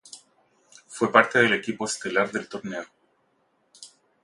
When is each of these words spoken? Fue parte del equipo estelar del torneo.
Fue 0.87 1.11
parte 1.11 1.37
del 1.37 1.53
equipo 1.53 1.85
estelar 1.85 2.31
del 2.31 2.49
torneo. 2.49 2.85